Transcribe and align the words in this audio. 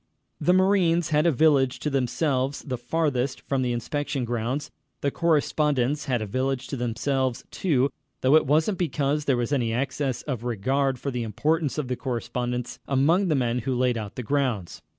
The 0.39 0.51
marines 0.53 1.09
had 1.09 1.27
a 1.27 1.31
village 1.31 1.77
to 1.81 1.91
themselves, 1.91 2.63
the 2.63 2.79
farthest 2.79 3.41
from 3.41 3.61
the 3.61 3.71
inspection 3.71 4.25
grounds. 4.25 4.71
The 5.01 5.11
correspondents 5.11 6.05
had 6.05 6.23
a 6.23 6.25
village 6.25 6.65
to 6.69 6.75
themselves, 6.75 7.43
too, 7.51 7.91
though 8.21 8.35
it 8.35 8.47
wasn't 8.47 8.79
because 8.79 9.25
there 9.25 9.37
was 9.37 9.53
any 9.53 9.75
excess 9.75 10.23
of 10.23 10.43
regard 10.43 10.97
for 10.97 11.11
the 11.11 11.21
importance 11.21 11.77
of 11.77 11.87
the 11.87 11.95
correspondents 11.95 12.79
among 12.87 13.27
the 13.27 13.35
men 13.35 13.59
who 13.59 13.75
laid 13.77 13.95
out 13.95 14.15
the 14.15 14.23
grounds. 14.23 14.81